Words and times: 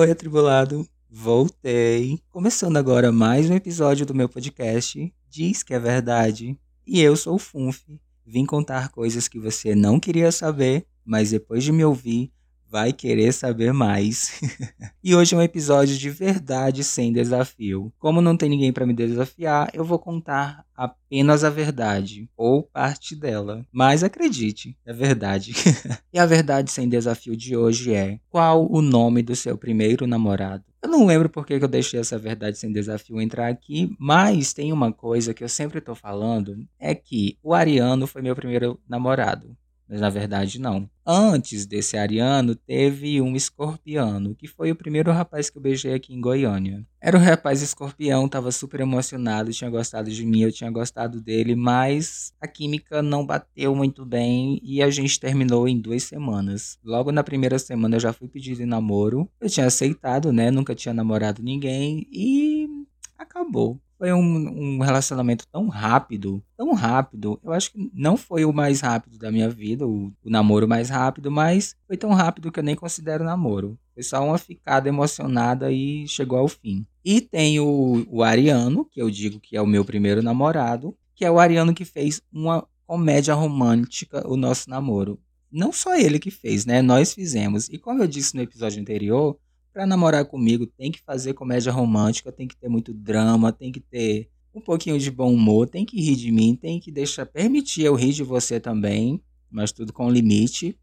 Oi, 0.00 0.12
atribulado. 0.12 0.88
Voltei. 1.10 2.20
Começando 2.30 2.76
agora 2.76 3.10
mais 3.10 3.50
um 3.50 3.54
episódio 3.56 4.06
do 4.06 4.14
meu 4.14 4.28
podcast 4.28 5.12
Diz 5.28 5.64
que 5.64 5.74
é 5.74 5.78
Verdade. 5.80 6.56
E 6.86 7.00
eu 7.00 7.16
sou 7.16 7.34
o 7.34 7.38
Funf. 7.40 7.82
Vim 8.24 8.46
contar 8.46 8.90
coisas 8.90 9.26
que 9.26 9.40
você 9.40 9.74
não 9.74 9.98
queria 9.98 10.30
saber, 10.30 10.86
mas 11.04 11.32
depois 11.32 11.64
de 11.64 11.72
me 11.72 11.84
ouvir, 11.84 12.30
vai 12.70 12.92
querer 12.92 13.32
saber 13.32 13.72
mais. 13.72 14.40
e 15.02 15.14
hoje 15.14 15.34
é 15.34 15.38
um 15.38 15.42
episódio 15.42 15.96
de 15.96 16.10
verdade 16.10 16.84
sem 16.84 17.12
desafio. 17.12 17.92
Como 17.98 18.20
não 18.20 18.36
tem 18.36 18.48
ninguém 18.48 18.72
para 18.72 18.86
me 18.86 18.94
desafiar, 18.94 19.70
eu 19.72 19.84
vou 19.84 19.98
contar 19.98 20.64
apenas 20.74 21.44
a 21.44 21.50
verdade 21.50 22.28
ou 22.36 22.62
parte 22.62 23.16
dela. 23.16 23.66
Mas 23.72 24.04
acredite, 24.04 24.76
é 24.84 24.92
verdade. 24.92 25.52
e 26.12 26.18
a 26.18 26.26
verdade 26.26 26.70
sem 26.70 26.88
desafio 26.88 27.36
de 27.36 27.56
hoje 27.56 27.94
é: 27.94 28.20
qual 28.30 28.70
o 28.70 28.80
nome 28.80 29.22
do 29.22 29.34
seu 29.34 29.56
primeiro 29.56 30.06
namorado? 30.06 30.64
Eu 30.80 30.88
não 30.88 31.06
lembro 31.06 31.28
por 31.28 31.44
que 31.44 31.54
eu 31.54 31.66
deixei 31.66 31.98
essa 31.98 32.16
verdade 32.16 32.56
sem 32.56 32.70
desafio 32.70 33.20
entrar 33.20 33.48
aqui, 33.48 33.96
mas 33.98 34.52
tem 34.52 34.72
uma 34.72 34.92
coisa 34.92 35.34
que 35.34 35.42
eu 35.42 35.48
sempre 35.48 35.80
tô 35.80 35.92
falando, 35.92 36.64
é 36.78 36.94
que 36.94 37.36
o 37.42 37.52
Ariano 37.52 38.06
foi 38.06 38.22
meu 38.22 38.36
primeiro 38.36 38.80
namorado 38.88 39.56
mas 39.88 40.00
na 40.00 40.10
verdade 40.10 40.60
não. 40.60 40.88
Antes 41.06 41.64
desse 41.64 41.96
ariano, 41.96 42.54
teve 42.54 43.20
um 43.22 43.34
escorpiano, 43.34 44.34
que 44.34 44.46
foi 44.46 44.70
o 44.70 44.76
primeiro 44.76 45.10
rapaz 45.10 45.48
que 45.48 45.56
eu 45.56 45.62
beijei 45.62 45.94
aqui 45.94 46.14
em 46.14 46.20
Goiânia. 46.20 46.86
Era 47.00 47.16
um 47.16 47.20
rapaz 47.20 47.62
escorpião, 47.62 48.28
tava 48.28 48.52
super 48.52 48.80
emocionado, 48.80 49.52
tinha 49.52 49.70
gostado 49.70 50.10
de 50.10 50.26
mim, 50.26 50.42
eu 50.42 50.52
tinha 50.52 50.70
gostado 50.70 51.20
dele, 51.20 51.54
mas 51.54 52.34
a 52.38 52.46
química 52.46 53.00
não 53.00 53.24
bateu 53.24 53.74
muito 53.74 54.04
bem 54.04 54.60
e 54.62 54.82
a 54.82 54.90
gente 54.90 55.18
terminou 55.18 55.66
em 55.66 55.80
duas 55.80 56.02
semanas. 56.02 56.78
Logo 56.84 57.10
na 57.10 57.24
primeira 57.24 57.58
semana 57.58 57.96
eu 57.96 58.00
já 58.00 58.12
fui 58.12 58.28
pedido 58.28 58.62
em 58.62 58.66
namoro, 58.66 59.30
eu 59.40 59.48
tinha 59.48 59.66
aceitado, 59.66 60.30
né? 60.32 60.50
Nunca 60.50 60.74
tinha 60.74 60.92
namorado 60.92 61.42
ninguém 61.42 62.06
e 62.12 62.68
acabou. 63.16 63.80
Foi 63.98 64.12
um, 64.12 64.20
um 64.20 64.78
relacionamento 64.78 65.44
tão 65.48 65.66
rápido, 65.68 66.42
tão 66.56 66.72
rápido. 66.72 67.40
Eu 67.42 67.52
acho 67.52 67.72
que 67.72 67.90
não 67.92 68.16
foi 68.16 68.44
o 68.44 68.52
mais 68.52 68.80
rápido 68.80 69.18
da 69.18 69.32
minha 69.32 69.50
vida, 69.50 69.86
o, 69.86 70.12
o 70.24 70.30
namoro 70.30 70.68
mais 70.68 70.88
rápido, 70.88 71.32
mas 71.32 71.74
foi 71.86 71.96
tão 71.96 72.10
rápido 72.10 72.52
que 72.52 72.60
eu 72.60 72.64
nem 72.64 72.76
considero 72.76 73.24
namoro. 73.24 73.76
Foi 73.92 74.02
só 74.04 74.24
uma 74.24 74.38
ficada 74.38 74.88
emocionada 74.88 75.72
e 75.72 76.06
chegou 76.06 76.38
ao 76.38 76.46
fim. 76.46 76.86
E 77.04 77.20
tem 77.20 77.58
o, 77.58 78.06
o 78.08 78.22
Ariano, 78.22 78.84
que 78.84 79.02
eu 79.02 79.10
digo 79.10 79.40
que 79.40 79.56
é 79.56 79.60
o 79.60 79.66
meu 79.66 79.84
primeiro 79.84 80.22
namorado, 80.22 80.96
que 81.16 81.24
é 81.24 81.30
o 81.30 81.40
Ariano 81.40 81.74
que 81.74 81.84
fez 81.84 82.22
uma 82.32 82.64
comédia 82.86 83.34
romântica, 83.34 84.26
o 84.28 84.36
nosso 84.36 84.70
namoro. 84.70 85.18
Não 85.50 85.72
só 85.72 85.96
ele 85.96 86.18
que 86.18 86.30
fez, 86.30 86.64
né? 86.64 86.80
Nós 86.80 87.12
fizemos. 87.12 87.68
E 87.68 87.78
como 87.78 88.02
eu 88.02 88.06
disse 88.06 88.36
no 88.36 88.42
episódio 88.42 88.80
anterior, 88.80 89.36
para 89.78 89.86
namorar 89.86 90.24
comigo 90.24 90.66
tem 90.66 90.90
que 90.90 91.00
fazer 91.00 91.34
comédia 91.34 91.70
romântica, 91.70 92.32
tem 92.32 92.48
que 92.48 92.56
ter 92.56 92.68
muito 92.68 92.92
drama, 92.92 93.52
tem 93.52 93.70
que 93.70 93.78
ter 93.78 94.28
um 94.52 94.60
pouquinho 94.60 94.98
de 94.98 95.08
bom 95.08 95.32
humor, 95.32 95.68
tem 95.68 95.84
que 95.84 96.00
rir 96.00 96.16
de 96.16 96.32
mim, 96.32 96.56
tem 96.56 96.80
que 96.80 96.90
deixar 96.90 97.24
permitir 97.24 97.84
eu 97.84 97.94
rir 97.94 98.12
de 98.12 98.24
você 98.24 98.58
também, 98.58 99.22
mas 99.48 99.70
tudo 99.70 99.92
com 99.92 100.10
limite 100.10 100.76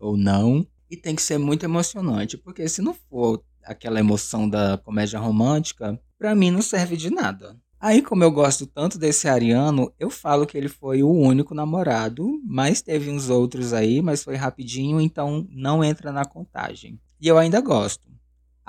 ou 0.00 0.16
não. 0.16 0.66
E 0.90 0.96
tem 0.96 1.14
que 1.14 1.22
ser 1.22 1.38
muito 1.38 1.62
emocionante, 1.62 2.36
porque 2.36 2.68
se 2.68 2.82
não 2.82 2.92
for 2.92 3.40
aquela 3.62 4.00
emoção 4.00 4.50
da 4.50 4.76
comédia 4.78 5.20
romântica, 5.20 5.96
para 6.18 6.34
mim 6.34 6.50
não 6.50 6.60
serve 6.60 6.96
de 6.96 7.08
nada. 7.08 7.56
Aí, 7.78 8.02
como 8.02 8.24
eu 8.24 8.32
gosto 8.32 8.66
tanto 8.66 8.98
desse 8.98 9.28
Ariano, 9.28 9.92
eu 9.96 10.10
falo 10.10 10.44
que 10.44 10.58
ele 10.58 10.68
foi 10.68 11.04
o 11.04 11.12
único 11.12 11.54
namorado, 11.54 12.42
mas 12.44 12.82
teve 12.82 13.12
uns 13.12 13.30
outros 13.30 13.72
aí, 13.72 14.02
mas 14.02 14.24
foi 14.24 14.34
rapidinho, 14.34 15.00
então 15.00 15.46
não 15.52 15.84
entra 15.84 16.10
na 16.10 16.24
contagem. 16.24 16.98
E 17.20 17.28
eu 17.28 17.38
ainda 17.38 17.60
gosto 17.60 18.09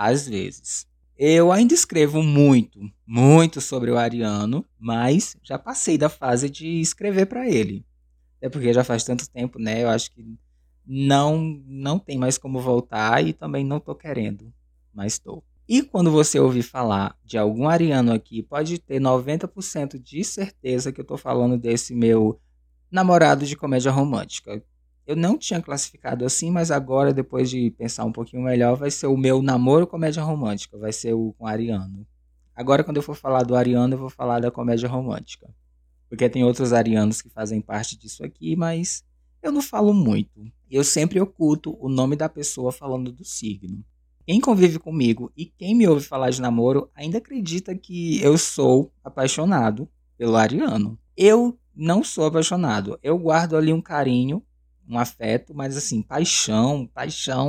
às 0.10 0.28
vezes. 0.28 0.88
Eu 1.18 1.52
ainda 1.52 1.74
escrevo 1.74 2.24
muito, 2.24 2.80
muito 3.06 3.62
sobre 3.62 3.92
o 3.92 3.98
Ariano, 3.98 4.66
mas 4.80 5.36
já 5.44 5.60
passei 5.60 5.98
da 5.98 6.10
fase 6.10 6.50
de 6.50 6.82
escrever 6.82 7.28
para 7.28 7.48
ele. 7.48 7.86
É 8.42 8.50
porque 8.50 8.74
já 8.74 8.84
faz 8.84 9.04
tanto 9.04 9.30
tempo, 9.30 9.60
né? 9.60 9.84
Eu 9.84 9.90
acho 9.90 10.12
que 10.12 10.26
não 10.84 11.62
não 11.68 12.00
tem 12.00 12.18
mais 12.18 12.40
como 12.40 12.60
voltar 12.60 13.24
e 13.24 13.34
também 13.34 13.64
não 13.64 13.80
tô 13.80 13.94
querendo, 13.94 14.52
mas 14.92 15.14
estou. 15.14 15.44
E 15.70 15.84
quando 15.84 16.10
você 16.10 16.40
ouvir 16.40 16.64
falar 16.64 17.16
de 17.24 17.38
algum 17.38 17.70
ariano 17.70 18.12
aqui, 18.12 18.42
pode 18.42 18.80
ter 18.80 19.00
90% 19.00 20.00
de 20.00 20.24
certeza 20.24 20.92
que 20.92 21.00
eu 21.00 21.06
tô 21.06 21.18
falando 21.18 21.56
desse 21.56 21.94
meu 21.94 22.42
namorado 22.90 23.46
de 23.46 23.56
comédia 23.56 23.92
romântica, 23.92 24.62
eu 25.12 25.16
não 25.16 25.38
tinha 25.38 25.62
classificado 25.62 26.26
assim, 26.26 26.50
mas 26.50 26.72
agora, 26.72 27.14
depois 27.14 27.50
de 27.50 27.70
pensar 27.72 28.06
um 28.06 28.14
pouquinho 28.14 28.44
melhor, 28.44 28.78
vai 28.78 28.90
ser 28.90 29.08
o 29.08 29.18
meu 29.18 29.42
namoro 29.42 29.86
comédia 29.86 30.24
romântica, 30.24 30.78
vai 30.78 30.94
ser 30.94 31.14
o 31.14 31.34
com 31.38 31.46
Ariano. 31.46 32.08
Agora, 32.56 32.82
quando 32.82 32.98
eu 32.98 33.04
for 33.04 33.16
falar 33.16 33.44
do 33.44 33.54
Ariano, 33.54 33.94
eu 33.94 33.98
vou 33.98 34.10
falar 34.10 34.40
da 34.40 34.50
comédia 34.50 34.88
romântica. 34.88 35.54
Porque 36.08 36.30
tem 36.30 36.46
outros 36.46 36.72
arianos 36.72 37.22
que 37.22 37.30
fazem 37.30 37.60
parte 37.60 37.98
disso 37.98 38.24
aqui, 38.24 38.56
mas 38.56 39.04
eu 39.44 39.52
não 39.52 39.62
falo 39.62 39.94
muito. 39.94 40.50
Eu 40.70 40.84
sempre 40.84 41.20
oculto 41.20 41.78
o 41.80 41.90
nome 41.90 42.16
da 42.16 42.30
pessoa 42.30 42.72
falando 42.72 43.12
do 43.12 43.26
signo. 43.26 43.84
Quem 44.26 44.40
convive 44.40 44.80
comigo 44.80 45.30
e 45.36 45.46
quem 45.46 45.76
me 45.76 45.88
ouve 45.88 46.06
falar 46.06 46.30
de 46.30 46.42
namoro 46.42 46.90
ainda 46.96 47.18
acredita 47.18 47.76
que 47.76 48.22
eu 48.22 48.38
sou 48.38 48.94
apaixonado 49.04 49.90
pelo 50.18 50.38
ariano. 50.38 50.98
Eu 51.18 51.60
não 51.76 52.02
sou 52.02 52.28
apaixonado. 52.28 52.98
Eu 53.04 53.18
guardo 53.18 53.58
ali 53.58 53.74
um 53.74 53.82
carinho 53.82 54.42
um 54.88 54.98
afeto, 54.98 55.54
mas 55.54 55.78
assim, 55.78 56.02
paixão, 56.02 56.90
paixão, 56.94 57.48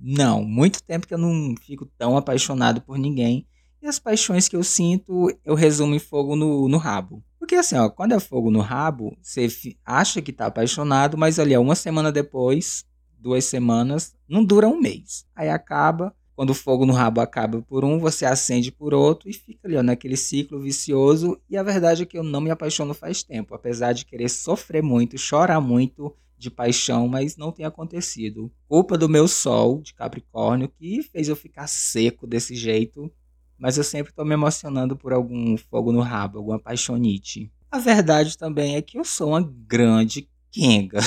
não. 0.00 0.44
Muito 0.44 0.82
tempo 0.82 1.06
que 1.06 1.14
eu 1.14 1.18
não 1.18 1.54
fico 1.60 1.86
tão 1.96 2.16
apaixonado 2.16 2.80
por 2.80 2.98
ninguém. 2.98 3.46
E 3.80 3.86
as 3.86 3.98
paixões 3.98 4.48
que 4.48 4.56
eu 4.56 4.62
sinto, 4.62 5.28
eu 5.44 5.54
resumo 5.54 5.94
em 5.94 5.98
fogo 5.98 6.36
no, 6.36 6.68
no 6.68 6.78
rabo. 6.78 7.22
Porque 7.38 7.56
assim, 7.56 7.76
ó, 7.76 7.88
quando 7.88 8.12
é 8.12 8.20
fogo 8.20 8.50
no 8.50 8.60
rabo, 8.60 9.16
você 9.20 9.48
acha 9.84 10.22
que 10.22 10.32
tá 10.32 10.46
apaixonado, 10.46 11.18
mas 11.18 11.38
ali, 11.38 11.56
uma 11.56 11.74
semana 11.74 12.12
depois, 12.12 12.84
duas 13.18 13.44
semanas, 13.44 14.14
não 14.28 14.44
dura 14.44 14.68
um 14.68 14.80
mês. 14.80 15.26
Aí 15.34 15.48
acaba, 15.48 16.14
quando 16.36 16.50
o 16.50 16.54
fogo 16.54 16.86
no 16.86 16.92
rabo 16.92 17.20
acaba 17.20 17.60
por 17.62 17.84
um, 17.84 17.98
você 17.98 18.24
acende 18.24 18.70
por 18.70 18.94
outro 18.94 19.28
e 19.28 19.32
fica 19.32 19.66
ali, 19.66 19.76
ó, 19.76 19.82
naquele 19.82 20.16
ciclo 20.16 20.60
vicioso. 20.60 21.40
E 21.50 21.56
a 21.56 21.62
verdade 21.62 22.02
é 22.02 22.06
que 22.06 22.16
eu 22.16 22.22
não 22.22 22.40
me 22.40 22.50
apaixono 22.50 22.94
faz 22.94 23.24
tempo, 23.24 23.54
apesar 23.54 23.92
de 23.92 24.04
querer 24.04 24.28
sofrer 24.28 24.82
muito, 24.82 25.18
chorar 25.18 25.60
muito 25.60 26.14
de 26.42 26.50
paixão, 26.50 27.06
mas 27.06 27.36
não 27.36 27.52
tem 27.52 27.64
acontecido. 27.64 28.50
Culpa 28.68 28.98
do 28.98 29.08
meu 29.08 29.28
sol 29.28 29.80
de 29.80 29.94
Capricórnio 29.94 30.68
que 30.68 31.02
fez 31.02 31.28
eu 31.28 31.36
ficar 31.36 31.68
seco 31.68 32.26
desse 32.26 32.56
jeito, 32.56 33.10
mas 33.56 33.78
eu 33.78 33.84
sempre 33.84 34.10
estou 34.10 34.24
me 34.24 34.34
emocionando 34.34 34.96
por 34.96 35.12
algum 35.12 35.56
fogo 35.56 35.92
no 35.92 36.00
rabo, 36.00 36.38
alguma 36.38 36.58
paixonite. 36.58 37.50
A 37.70 37.78
verdade 37.78 38.36
também 38.36 38.74
é 38.74 38.82
que 38.82 38.98
eu 38.98 39.04
sou 39.04 39.28
uma 39.30 39.40
grande 39.40 40.28
quenga. 40.50 40.98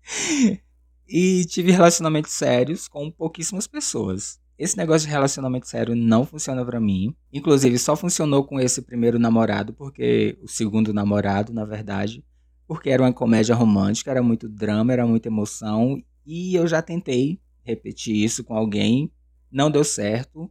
e 1.06 1.44
tive 1.44 1.70
relacionamentos 1.70 2.32
sérios 2.32 2.88
com 2.88 3.10
pouquíssimas 3.10 3.66
pessoas. 3.66 4.40
Esse 4.58 4.76
negócio 4.76 5.06
de 5.06 5.12
relacionamento 5.12 5.68
sério 5.68 5.94
não 5.94 6.24
funciona 6.24 6.64
para 6.64 6.80
mim. 6.80 7.14
Inclusive, 7.32 7.78
só 7.78 7.96
funcionou 7.96 8.44
com 8.44 8.58
esse 8.58 8.80
primeiro 8.80 9.18
namorado, 9.18 9.72
porque 9.72 10.38
o 10.42 10.48
segundo 10.48 10.92
namorado, 10.92 11.52
na 11.52 11.64
verdade, 11.64 12.24
porque 12.66 12.90
era 12.90 13.02
uma 13.02 13.12
comédia 13.12 13.54
romântica, 13.54 14.10
era 14.10 14.22
muito 14.22 14.48
drama, 14.48 14.92
era 14.92 15.06
muita 15.06 15.28
emoção, 15.28 16.02
e 16.24 16.54
eu 16.54 16.66
já 16.66 16.80
tentei 16.80 17.40
repetir 17.64 18.16
isso 18.16 18.44
com 18.44 18.54
alguém, 18.54 19.10
não 19.50 19.70
deu 19.70 19.84
certo. 19.84 20.50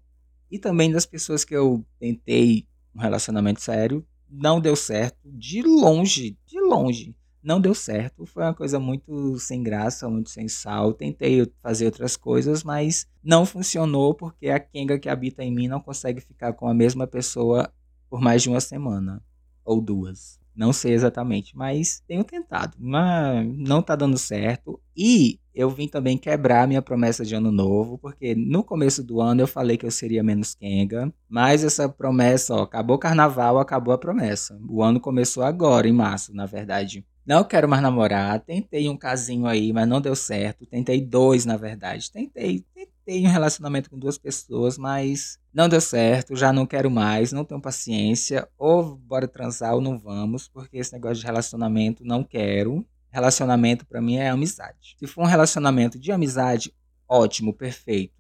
E 0.49 0.59
também 0.59 0.91
das 0.91 1.05
pessoas 1.05 1.45
que 1.45 1.55
eu 1.55 1.85
tentei 1.99 2.67
um 2.94 2.99
relacionamento 2.99 3.61
sério, 3.61 4.05
não 4.29 4.59
deu 4.59 4.75
certo, 4.75 5.19
de 5.25 5.61
longe, 5.61 6.38
de 6.45 6.59
longe. 6.59 7.16
Não 7.44 7.59
deu 7.59 7.73
certo, 7.73 8.25
foi 8.25 8.43
uma 8.43 8.53
coisa 8.53 8.79
muito 8.79 9.39
sem 9.39 9.63
graça, 9.63 10.07
muito 10.07 10.29
sem 10.29 10.47
sal. 10.47 10.93
Tentei 10.93 11.43
fazer 11.59 11.85
outras 11.85 12.16
coisas, 12.16 12.63
mas 12.63 13.07
não 13.23 13.45
funcionou 13.45 14.13
porque 14.13 14.49
a 14.49 14.59
Kenga 14.59 14.99
que 14.99 15.09
habita 15.09 15.43
em 15.43 15.52
mim 15.52 15.67
não 15.67 15.79
consegue 15.79 16.22
ficar 16.22 16.53
com 16.53 16.67
a 16.67 16.73
mesma 16.73 17.07
pessoa 17.07 17.73
por 18.09 18.22
mais 18.22 18.43
de 18.43 18.49
uma 18.49 18.61
semana 18.61 19.23
ou 19.66 19.81
duas. 19.81 20.41
Não 20.56 20.74
sei 20.74 20.94
exatamente, 20.94 21.56
mas 21.56 22.02
tenho 22.08 22.24
tentado. 22.24 22.76
Mas 22.80 23.48
não 23.58 23.82
tá 23.82 23.96
dando 23.96 24.18
certo. 24.18 24.80
E 24.96 25.40
eu 25.53 25.70
vim 25.70 25.88
também 25.88 26.18
quebrar 26.18 26.68
minha 26.68 26.82
promessa 26.82 27.26
de 27.26 27.36
ano 27.36 27.52
novo, 27.52 27.98
porque 27.98 28.36
no 28.36 28.64
começo 28.64 29.03
do 29.03 29.22
ano 29.22 29.42
eu 29.42 29.48
falei 29.48 29.78
que 29.78 29.86
eu 29.86 29.92
seria 29.92 30.24
menos 30.24 30.53
Kenga, 30.53 31.14
mas 31.28 31.64
essa 31.64 31.90
promessa, 31.90 32.56
ó, 32.56 32.64
acabou 32.64 32.96
o 32.96 33.00
carnaval, 33.00 33.59
acabou 33.59 33.94
a 33.94 33.98
promessa. 33.98 34.58
O 34.68 34.82
ano 34.82 35.00
começou 35.00 35.44
agora, 35.44 35.88
em 35.88 35.94
março, 35.94 36.34
na 36.34 36.46
verdade. 36.46 37.06
Não 37.26 37.44
quero 37.44 37.70
mais 37.70 37.84
namorar, 37.84 38.40
tentei 38.40 38.90
um 38.90 38.98
casinho 38.98 39.46
aí, 39.46 39.72
mas 39.72 39.88
não 39.88 40.02
deu 40.02 40.16
certo. 40.16 40.66
Tentei 40.66 41.00
dois, 41.02 41.46
na 41.46 41.56
verdade. 41.56 42.12
Tentei, 42.12 42.66
tentei 42.74 43.26
um 43.26 43.30
relacionamento 43.30 43.90
com 43.90 44.00
duas 44.00 44.18
pessoas, 44.18 44.78
mas 44.78 45.38
não 45.53 45.68
deu 45.68 45.82
certo, 45.82 46.36
já 46.36 46.53
não 46.53 46.66
quero 46.66 46.90
mais, 46.90 47.32
não 47.32 47.44
tenho 47.44 47.62
paciência. 47.62 48.48
Ou 48.58 48.96
bora 48.96 49.28
transar 49.28 49.74
ou 49.76 49.82
não 49.82 50.00
vamos, 50.00 50.48
porque 50.48 50.78
esse 50.78 50.94
negócio 50.94 51.18
de 51.18 51.26
relacionamento 51.26 52.06
não 52.06 52.24
quero. 52.24 52.86
Relacionamento 53.09 53.86
para 53.86 54.02
mim 54.02 54.16
é 54.16 54.30
amizade. 54.30 54.96
Se 54.98 55.06
for 55.06 55.24
um 55.24 55.28
relacionamento 55.28 56.00
de 56.00 56.12
amizade, 56.12 56.74
ótimo, 57.08 57.53
perfeito. 57.53 58.14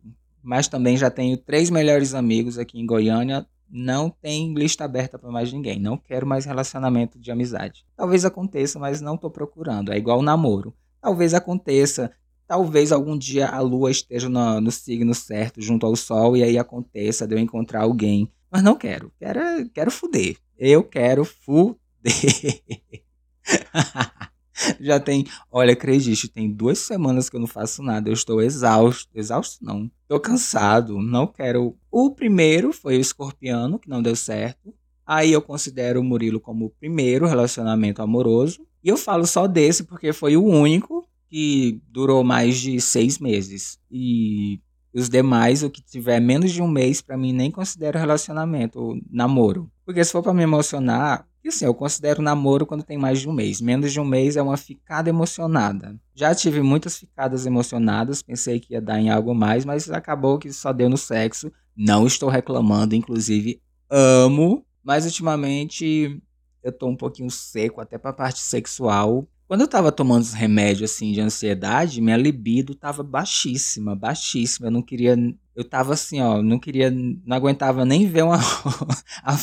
mas 0.43 0.67
também 0.67 0.97
já 0.97 1.09
tenho 1.09 1.37
três 1.37 1.69
melhores 1.69 2.13
amigos 2.13 2.57
aqui 2.57 2.79
em 2.79 2.85
Goiânia. 2.85 3.45
Não 3.69 4.09
tem 4.09 4.53
lista 4.53 4.83
aberta 4.83 5.17
para 5.17 5.31
mais 5.31 5.53
ninguém. 5.53 5.79
Não 5.79 5.97
quero 5.97 6.27
mais 6.27 6.43
relacionamento 6.43 7.17
de 7.17 7.31
amizade. 7.31 7.85
Talvez 7.95 8.25
aconteça, 8.25 8.77
mas 8.77 8.99
não 8.99 9.15
estou 9.15 9.29
procurando. 9.29 9.93
É 9.93 9.97
igual 9.97 10.19
o 10.19 10.23
namoro. 10.23 10.73
Talvez 10.99 11.33
aconteça. 11.33 12.11
Talvez 12.51 12.91
algum 12.91 13.17
dia 13.17 13.47
a 13.47 13.61
lua 13.61 13.91
esteja 13.91 14.27
no, 14.27 14.59
no 14.59 14.71
signo 14.71 15.15
certo, 15.15 15.61
junto 15.61 15.85
ao 15.85 15.95
sol, 15.95 16.35
e 16.35 16.43
aí 16.43 16.57
aconteça 16.57 17.25
de 17.25 17.33
eu 17.33 17.39
encontrar 17.39 17.83
alguém. 17.83 18.29
Mas 18.51 18.61
não 18.61 18.75
quero. 18.75 19.09
Quero, 19.17 19.69
quero 19.69 19.89
fuder. 19.89 20.35
Eu 20.57 20.83
quero 20.83 21.23
fuder. 21.23 21.77
Já 24.81 24.99
tem, 24.99 25.25
olha, 25.49 25.71
acredite, 25.71 26.27
tem 26.27 26.51
duas 26.51 26.79
semanas 26.79 27.29
que 27.29 27.37
eu 27.37 27.39
não 27.39 27.47
faço 27.47 27.81
nada. 27.81 28.09
Eu 28.09 28.13
estou 28.13 28.41
exausto. 28.41 29.09
Exausto 29.15 29.63
não. 29.63 29.89
Estou 30.01 30.19
cansado. 30.19 31.01
Não 31.01 31.27
quero. 31.27 31.77
O 31.89 32.11
primeiro 32.11 32.73
foi 32.73 32.97
o 32.97 32.99
escorpiano, 32.99 33.79
que 33.79 33.87
não 33.87 34.01
deu 34.01 34.13
certo. 34.13 34.73
Aí 35.07 35.31
eu 35.31 35.41
considero 35.41 36.01
o 36.01 36.03
Murilo 36.03 36.41
como 36.41 36.65
o 36.65 36.69
primeiro 36.69 37.27
relacionamento 37.27 38.01
amoroso. 38.01 38.67
E 38.83 38.89
eu 38.89 38.97
falo 38.97 39.25
só 39.25 39.47
desse 39.47 39.85
porque 39.85 40.11
foi 40.11 40.35
o 40.35 40.43
único 40.43 41.07
que 41.31 41.81
durou 41.87 42.25
mais 42.25 42.59
de 42.59 42.81
seis 42.81 43.17
meses. 43.17 43.79
E 43.89 44.59
os 44.93 45.07
demais, 45.07 45.63
o 45.63 45.69
que 45.69 45.81
tiver 45.81 46.19
menos 46.19 46.51
de 46.51 46.61
um 46.61 46.67
mês, 46.67 47.01
para 47.01 47.17
mim 47.17 47.31
nem 47.31 47.49
considero 47.49 47.97
relacionamento, 47.97 49.01
namoro. 49.09 49.71
Porque 49.85 50.03
se 50.03 50.11
for 50.11 50.21
para 50.21 50.33
me 50.33 50.43
emocionar, 50.43 51.25
assim, 51.47 51.63
eu 51.63 51.73
considero 51.73 52.21
namoro 52.21 52.65
quando 52.65 52.83
tem 52.83 52.97
mais 52.97 53.21
de 53.21 53.29
um 53.29 53.31
mês. 53.31 53.61
Menos 53.61 53.93
de 53.93 53.99
um 54.01 54.03
mês 54.03 54.35
é 54.35 54.41
uma 54.41 54.57
ficada 54.57 55.09
emocionada. 55.09 55.97
Já 56.13 56.35
tive 56.35 56.61
muitas 56.61 56.97
ficadas 56.97 57.45
emocionadas, 57.45 58.21
pensei 58.21 58.59
que 58.59 58.73
ia 58.73 58.81
dar 58.81 58.99
em 58.99 59.09
algo 59.09 59.33
mais, 59.33 59.63
mas 59.63 59.89
acabou 59.89 60.37
que 60.37 60.51
só 60.51 60.73
deu 60.73 60.89
no 60.89 60.97
sexo. 60.97 61.49
Não 61.73 62.05
estou 62.05 62.27
reclamando, 62.27 62.93
inclusive 62.93 63.61
amo, 63.89 64.65
mas 64.83 65.05
ultimamente 65.05 66.21
eu 66.61 66.73
tô 66.73 66.87
um 66.87 66.95
pouquinho 66.95 67.31
seco 67.31 67.79
até 67.79 67.97
pra 67.97 68.11
parte 68.11 68.39
sexual. 68.39 69.25
Quando 69.51 69.59
eu 69.59 69.67
tava 69.67 69.91
tomando 69.91 70.21
os 70.21 70.31
remédios 70.31 70.89
assim 70.89 71.11
de 71.11 71.19
ansiedade, 71.19 71.99
minha 71.99 72.15
libido 72.15 72.73
tava 72.73 73.03
baixíssima, 73.03 73.93
baixíssima. 73.93 74.67
Eu 74.67 74.71
não 74.71 74.81
queria, 74.81 75.17
eu 75.53 75.65
tava 75.65 75.91
assim, 75.91 76.21
ó, 76.21 76.41
não 76.41 76.57
queria, 76.57 76.89
não 76.89 77.35
aguentava 77.35 77.83
nem 77.83 78.07
ver 78.07 78.23
uma 78.23 78.39
a 79.21 79.35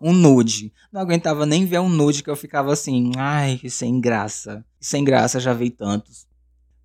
um 0.00 0.12
nude. 0.12 0.72
Não 0.92 1.00
aguentava 1.00 1.44
nem 1.44 1.66
ver 1.66 1.80
um 1.80 1.88
nude 1.88 2.22
que 2.22 2.30
eu 2.30 2.36
ficava 2.36 2.72
assim, 2.72 3.10
ai, 3.16 3.58
que 3.58 3.68
sem 3.68 4.00
graça. 4.00 4.64
Sem 4.78 5.02
graça 5.02 5.40
já 5.40 5.52
vi 5.52 5.68
tantos. 5.68 6.28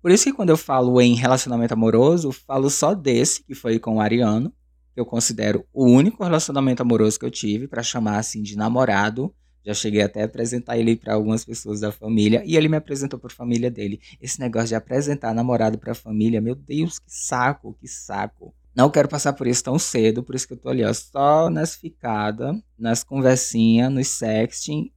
Por 0.02 0.10
isso 0.10 0.24
que 0.24 0.32
quando 0.32 0.50
eu 0.50 0.56
falo 0.56 1.00
em 1.00 1.14
relacionamento 1.14 1.74
amoroso, 1.74 2.32
falo 2.32 2.68
só 2.68 2.94
desse 2.94 3.44
que 3.44 3.54
foi 3.54 3.78
com 3.78 3.98
o 3.98 4.00
Ariano, 4.00 4.52
que 4.92 5.00
eu 5.00 5.06
considero 5.06 5.64
o 5.72 5.84
único 5.84 6.24
relacionamento 6.24 6.82
amoroso 6.82 7.16
que 7.16 7.24
eu 7.24 7.30
tive 7.30 7.68
para 7.68 7.84
chamar 7.84 8.18
assim 8.18 8.42
de 8.42 8.56
namorado 8.56 9.32
já 9.64 9.74
cheguei 9.74 10.02
até 10.02 10.22
a 10.22 10.24
apresentar 10.24 10.76
ele 10.76 10.96
para 10.96 11.14
algumas 11.14 11.44
pessoas 11.44 11.80
da 11.80 11.92
família 11.92 12.42
e 12.44 12.56
ele 12.56 12.68
me 12.68 12.76
apresentou 12.76 13.18
para 13.18 13.32
a 13.32 13.34
família 13.34 13.70
dele. 13.70 14.00
Esse 14.20 14.40
negócio 14.40 14.68
de 14.68 14.74
apresentar 14.74 15.32
namorado 15.34 15.78
para 15.78 15.92
a 15.92 15.94
família, 15.94 16.40
meu 16.40 16.54
Deus, 16.54 16.98
que 16.98 17.12
saco, 17.12 17.76
que 17.80 17.86
saco. 17.86 18.54
Não 18.74 18.90
quero 18.90 19.08
passar 19.08 19.34
por 19.34 19.46
isso 19.46 19.62
tão 19.62 19.78
cedo, 19.78 20.22
por 20.22 20.34
isso 20.34 20.48
que 20.48 20.54
eu 20.54 20.58
tô 20.58 20.70
ali, 20.70 20.82
ó, 20.82 20.92
só 20.92 21.48
nas 21.48 21.76
ficadas, 21.76 22.56
nas 22.76 23.04
conversinhas, 23.04 23.92
nos 23.92 24.08
sexting. 24.08 24.90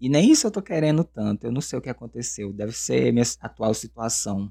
E 0.00 0.08
nem 0.08 0.30
isso 0.30 0.46
eu 0.46 0.50
tô 0.50 0.62
querendo 0.62 1.04
tanto. 1.04 1.44
Eu 1.44 1.52
não 1.52 1.60
sei 1.60 1.78
o 1.78 1.82
que 1.82 1.90
aconteceu. 1.90 2.52
Deve 2.52 2.72
ser 2.72 3.12
minha 3.12 3.24
atual 3.40 3.74
situação. 3.74 4.50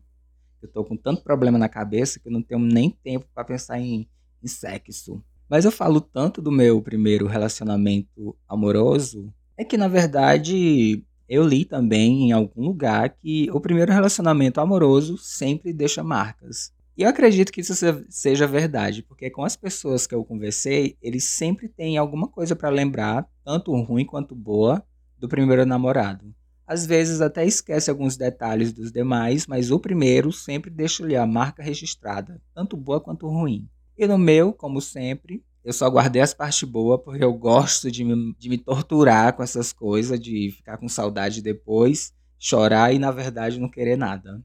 Eu 0.61 0.69
tô 0.69 0.85
com 0.85 0.95
tanto 0.95 1.23
problema 1.23 1.57
na 1.57 1.67
cabeça 1.67 2.19
que 2.19 2.27
eu 2.27 2.31
não 2.31 2.43
tenho 2.43 2.61
nem 2.61 2.91
tempo 2.91 3.27
para 3.33 3.43
pensar 3.43 3.79
em, 3.79 4.07
em 4.43 4.47
sexo. 4.47 5.23
Mas 5.49 5.65
eu 5.65 5.71
falo 5.71 5.99
tanto 5.99 6.41
do 6.41 6.51
meu 6.51 6.79
primeiro 6.81 7.25
relacionamento 7.25 8.37
amoroso 8.47 9.33
é 9.59 9.65
que, 9.65 9.75
na 9.75 9.89
verdade, 9.89 11.03
eu 11.27 11.45
li 11.45 11.65
também 11.65 12.29
em 12.29 12.31
algum 12.31 12.63
lugar 12.63 13.09
que 13.09 13.51
o 13.51 13.59
primeiro 13.59 13.91
relacionamento 13.91 14.61
amoroso 14.61 15.17
sempre 15.17 15.73
deixa 15.73 16.01
marcas. 16.01 16.71
E 16.95 17.03
eu 17.03 17.09
acredito 17.09 17.51
que 17.51 17.59
isso 17.59 17.73
seja 18.07 18.47
verdade, 18.47 19.03
porque 19.03 19.29
com 19.29 19.43
as 19.43 19.57
pessoas 19.57 20.07
que 20.07 20.15
eu 20.15 20.23
conversei, 20.23 20.97
eles 21.01 21.25
sempre 21.25 21.67
têm 21.67 21.97
alguma 21.97 22.29
coisa 22.29 22.55
para 22.55 22.69
lembrar, 22.69 23.27
tanto 23.43 23.75
ruim 23.81 24.05
quanto 24.05 24.33
boa, 24.33 24.81
do 25.17 25.27
primeiro 25.27 25.65
namorado. 25.65 26.33
Às 26.65 26.85
vezes 26.85 27.19
até 27.19 27.45
esquece 27.45 27.89
alguns 27.89 28.15
detalhes 28.15 28.71
dos 28.71 28.93
demais, 28.93 29.45
mas 29.45 29.71
o 29.71 29.79
primeiro 29.79 30.31
sempre 30.31 30.69
deixa-lhe 30.69 31.17
a 31.17 31.27
marca 31.27 31.61
registrada, 31.61 32.41
tanto 32.55 32.77
boa 32.77 33.01
quanto 33.01 33.27
ruim. 33.27 33.67
E 33.97 34.07
no 34.07 34.17
meu, 34.17 34.53
como 34.53 34.79
sempre, 34.79 35.43
eu 35.63 35.73
só 35.73 35.89
guardei 35.89 36.21
as 36.21 36.33
partes 36.33 36.63
boas 36.63 37.01
porque 37.03 37.23
eu 37.23 37.33
gosto 37.33 37.91
de 37.91 38.03
me, 38.03 38.33
de 38.37 38.49
me 38.49 38.57
torturar 38.57 39.33
com 39.33 39.43
essas 39.43 39.73
coisas, 39.73 40.19
de 40.19 40.51
ficar 40.51 40.77
com 40.77 40.87
saudade 40.87 41.41
depois, 41.41 42.13
chorar 42.37 42.93
e, 42.93 42.99
na 42.99 43.11
verdade, 43.11 43.59
não 43.59 43.69
querer 43.69 43.97
nada. 43.97 44.43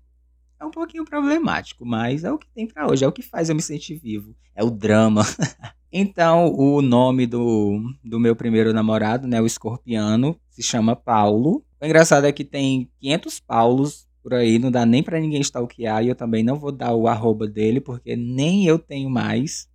É 0.60 0.64
um 0.64 0.70
pouquinho 0.70 1.04
problemático, 1.04 1.84
mas 1.84 2.24
é 2.24 2.32
o 2.32 2.38
que 2.38 2.48
tem 2.48 2.66
para 2.66 2.90
hoje, 2.90 3.04
é 3.04 3.08
o 3.08 3.12
que 3.12 3.22
faz 3.22 3.48
eu 3.48 3.54
me 3.54 3.62
sentir 3.62 3.96
vivo. 3.96 4.34
É 4.54 4.64
o 4.64 4.70
drama. 4.70 5.22
então, 5.92 6.52
o 6.54 6.80
nome 6.80 7.26
do, 7.26 7.80
do 8.02 8.18
meu 8.18 8.34
primeiro 8.34 8.72
namorado, 8.72 9.28
né, 9.28 9.40
o 9.40 9.46
escorpiano, 9.46 10.38
se 10.48 10.62
chama 10.62 10.96
Paulo. 10.96 11.64
O 11.80 11.84
engraçado 11.84 12.26
é 12.26 12.32
que 12.32 12.44
tem 12.44 12.90
500 13.00 13.40
Paulos 13.40 14.08
por 14.22 14.32
aí, 14.32 14.58
não 14.58 14.70
dá 14.70 14.86
nem 14.86 15.02
para 15.02 15.20
ninguém 15.20 15.42
stalkear, 15.42 16.02
e 16.02 16.08
eu 16.08 16.14
também 16.14 16.42
não 16.42 16.56
vou 16.56 16.72
dar 16.72 16.94
o 16.94 17.06
arroba 17.06 17.46
dele, 17.46 17.78
porque 17.78 18.16
nem 18.16 18.64
eu 18.64 18.78
tenho 18.78 19.10
mais. 19.10 19.68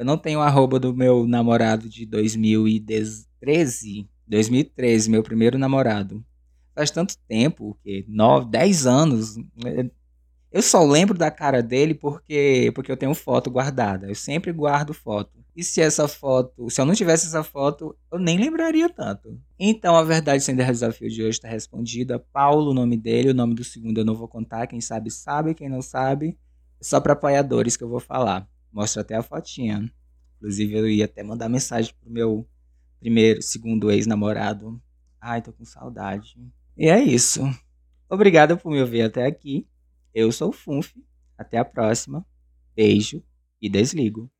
Eu 0.00 0.06
não 0.06 0.16
tenho 0.16 0.40
arroba 0.40 0.80
do 0.80 0.96
meu 0.96 1.26
namorado 1.26 1.86
de 1.86 2.06
2013. 2.06 4.08
2013, 4.26 5.10
meu 5.10 5.22
primeiro 5.22 5.58
namorado. 5.58 6.24
Faz 6.74 6.90
tanto 6.90 7.18
tempo, 7.28 7.78
que 7.84 8.06
9, 8.08 8.48
10 8.48 8.86
anos. 8.86 9.36
Eu 10.50 10.62
só 10.62 10.82
lembro 10.82 11.18
da 11.18 11.30
cara 11.30 11.62
dele 11.62 11.92
porque 11.92 12.72
porque 12.74 12.90
eu 12.90 12.96
tenho 12.96 13.14
foto 13.14 13.50
guardada. 13.50 14.08
Eu 14.08 14.14
sempre 14.14 14.50
guardo 14.54 14.94
foto. 14.94 15.38
E 15.54 15.62
se 15.62 15.82
essa 15.82 16.08
foto, 16.08 16.70
se 16.70 16.80
eu 16.80 16.86
não 16.86 16.94
tivesse 16.94 17.26
essa 17.26 17.42
foto, 17.42 17.94
eu 18.10 18.18
nem 18.18 18.38
lembraria 18.38 18.88
tanto. 18.88 19.38
Então, 19.58 19.96
a 19.96 20.02
verdade 20.02 20.50
o 20.50 20.56
desafio 20.56 21.10
de 21.10 21.20
hoje 21.20 21.32
está 21.32 21.48
respondida. 21.48 22.18
Paulo, 22.18 22.70
o 22.70 22.74
nome 22.74 22.96
dele, 22.96 23.32
o 23.32 23.34
nome 23.34 23.54
do 23.54 23.64
segundo 23.64 23.98
eu 23.98 24.04
não 24.06 24.14
vou 24.14 24.28
contar. 24.28 24.66
Quem 24.66 24.80
sabe 24.80 25.10
sabe, 25.10 25.52
quem 25.52 25.68
não 25.68 25.82
sabe, 25.82 26.38
é 26.80 26.84
só 26.84 27.02
para 27.02 27.12
apoiadores 27.12 27.76
que 27.76 27.84
eu 27.84 27.88
vou 27.90 28.00
falar. 28.00 28.48
Mostra 28.72 29.02
até 29.02 29.16
a 29.16 29.22
fotinha. 29.22 29.92
Inclusive, 30.36 30.74
eu 30.74 30.88
ia 30.88 31.04
até 31.04 31.22
mandar 31.22 31.48
mensagem 31.48 31.94
pro 32.00 32.10
meu 32.10 32.48
primeiro, 32.98 33.42
segundo 33.42 33.90
ex-namorado. 33.90 34.80
Ai, 35.20 35.42
tô 35.42 35.52
com 35.52 35.64
saudade. 35.64 36.36
E 36.76 36.88
é 36.88 36.98
isso. 37.02 37.40
Obrigado 38.08 38.56
por 38.56 38.70
me 38.70 38.80
ouvir 38.80 39.02
até 39.02 39.26
aqui. 39.26 39.66
Eu 40.14 40.30
sou 40.32 40.50
o 40.50 40.52
Funf. 40.52 40.92
Até 41.36 41.58
a 41.58 41.64
próxima. 41.64 42.24
Beijo 42.74 43.22
e 43.60 43.68
desligo. 43.68 44.30